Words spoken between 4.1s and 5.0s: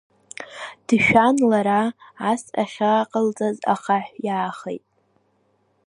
иаахеит.